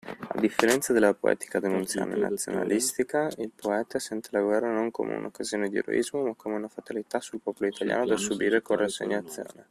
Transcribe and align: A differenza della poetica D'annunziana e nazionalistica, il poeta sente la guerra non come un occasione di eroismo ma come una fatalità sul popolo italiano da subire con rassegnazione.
A 0.29 0.39
differenza 0.39 0.93
della 0.93 1.13
poetica 1.13 1.59
D'annunziana 1.59 2.15
e 2.15 2.17
nazionalistica, 2.17 3.29
il 3.37 3.51
poeta 3.55 3.99
sente 3.99 4.29
la 4.31 4.41
guerra 4.41 4.71
non 4.71 4.89
come 4.89 5.13
un 5.13 5.25
occasione 5.25 5.69
di 5.69 5.77
eroismo 5.77 6.23
ma 6.23 6.33
come 6.33 6.55
una 6.55 6.67
fatalità 6.67 7.19
sul 7.21 7.39
popolo 7.39 7.69
italiano 7.69 8.07
da 8.07 8.17
subire 8.17 8.63
con 8.63 8.77
rassegnazione. 8.77 9.53